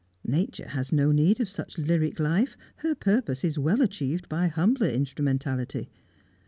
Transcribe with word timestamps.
Nature 0.25 0.69
has 0.69 0.91
no 0.91 1.11
need 1.11 1.39
of 1.39 1.47
such 1.47 1.77
lyric 1.77 2.19
life 2.19 2.57
her 2.77 2.95
purpose 2.95 3.43
is 3.43 3.59
well 3.59 3.83
achieved 3.83 4.27
by 4.29 4.47
humbler 4.47 4.87
instrumentality. 4.89 5.91